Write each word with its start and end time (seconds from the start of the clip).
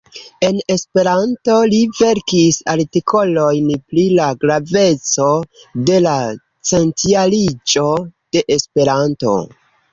En 0.45 0.55
Esperanto, 0.75 1.57
li 1.73 1.81
verkis 1.99 2.57
artikolojn 2.73 3.69
pri 3.93 4.07
la 4.21 4.31
graveco 4.45 5.29
de 5.93 6.01
la 6.09 6.17
Centjariĝo 6.73 7.89
de 8.11 8.47
Esperanto. 8.61 9.41